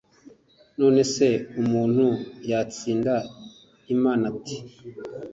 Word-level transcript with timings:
none 0.79 1.01
se 1.13 1.27
umuntu 1.61 2.05
yatsinda 2.49 3.13
imana 3.93 4.23
ate 4.31 4.57